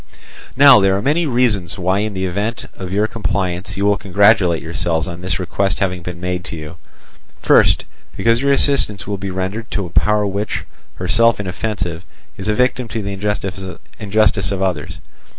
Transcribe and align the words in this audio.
"Now 0.55 0.79
there 0.79 0.97
are 0.97 1.01
many 1.03 1.27
reasons 1.27 1.77
why 1.77 1.99
in 1.99 2.15
the 2.15 2.25
event 2.25 2.65
of 2.75 2.91
your 2.91 3.05
compliance 3.05 3.77
you 3.77 3.85
will 3.85 3.97
congratulate 3.97 4.63
yourselves 4.63 5.05
on 5.07 5.21
this 5.21 5.37
request 5.37 5.77
having 5.77 6.01
been 6.01 6.19
made 6.19 6.43
to 6.45 6.55
you. 6.55 6.77
First, 7.39 7.85
because 8.17 8.41
your 8.41 8.51
assistance 8.51 9.05
will 9.05 9.19
be 9.19 9.29
rendered 9.29 9.69
to 9.69 9.85
a 9.85 9.91
power 9.91 10.25
which, 10.25 10.63
herself 10.95 11.39
inoffensive, 11.39 12.03
is 12.35 12.47
a 12.47 12.55
victim 12.55 12.87
to 12.87 13.03
the 13.03 13.13
injustice 13.99 14.51
of 14.51 14.61
others. 14.63 14.97